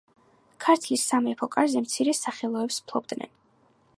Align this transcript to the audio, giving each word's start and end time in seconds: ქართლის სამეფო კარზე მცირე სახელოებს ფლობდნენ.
ქართლის 0.63 1.03
სამეფო 1.09 1.49
კარზე 1.57 1.85
მცირე 1.85 2.17
სახელოებს 2.21 2.83
ფლობდნენ. 2.89 3.35